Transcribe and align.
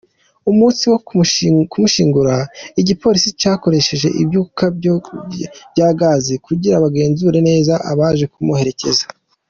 Umunsi 0.51 0.83
wo 0.91 0.97
kumushingura, 1.05 2.35
igipolisi 2.81 3.29
cakoresheje 3.39 4.07
ivyuka 4.21 4.63
vya 5.75 5.89
gazi 5.99 6.33
kugira 6.45 6.83
bagenzure 6.83 7.37
neza 7.49 7.73
abaje 7.91 8.25
kumuherekeza. 8.35 9.05